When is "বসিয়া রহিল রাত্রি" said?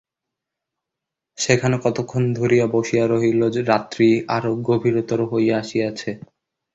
2.67-4.07